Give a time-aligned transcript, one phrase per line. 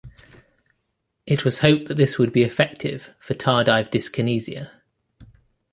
[1.27, 4.71] It was hoped that this would be effective for tardive dyskinesia.